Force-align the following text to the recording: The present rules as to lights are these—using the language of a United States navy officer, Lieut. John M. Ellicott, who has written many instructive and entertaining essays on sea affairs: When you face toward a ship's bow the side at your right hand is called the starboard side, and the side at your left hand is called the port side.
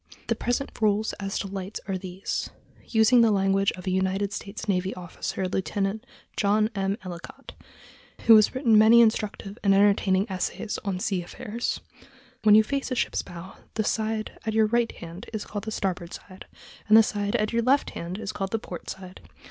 The 0.29 0.35
present 0.35 0.71
rules 0.81 1.13
as 1.19 1.37
to 1.37 1.47
lights 1.47 1.79
are 1.87 1.95
these—using 1.95 3.21
the 3.21 3.29
language 3.29 3.71
of 3.73 3.85
a 3.85 3.91
United 3.91 4.33
States 4.33 4.67
navy 4.67 4.95
officer, 4.95 5.47
Lieut. 5.47 6.03
John 6.35 6.71
M. 6.73 6.97
Ellicott, 7.03 7.53
who 8.21 8.35
has 8.35 8.55
written 8.55 8.79
many 8.79 8.99
instructive 9.01 9.59
and 9.63 9.75
entertaining 9.75 10.27
essays 10.27 10.79
on 10.83 10.97
sea 10.99 11.21
affairs: 11.21 11.81
When 12.41 12.55
you 12.55 12.63
face 12.63 12.87
toward 12.87 12.93
a 12.97 12.99
ship's 12.99 13.21
bow 13.21 13.57
the 13.75 13.83
side 13.83 14.39
at 14.43 14.55
your 14.55 14.65
right 14.65 14.91
hand 14.91 15.29
is 15.33 15.45
called 15.45 15.65
the 15.65 15.71
starboard 15.71 16.13
side, 16.15 16.47
and 16.87 16.97
the 16.97 17.03
side 17.03 17.35
at 17.35 17.53
your 17.53 17.61
left 17.61 17.91
hand 17.91 18.17
is 18.17 18.31
called 18.31 18.49
the 18.49 18.57
port 18.57 18.89
side. 18.89 19.21